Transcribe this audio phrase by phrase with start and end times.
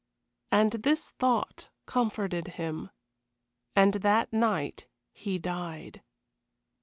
[0.51, 2.89] And this thought comforted him.
[3.75, 6.01] And that night he died.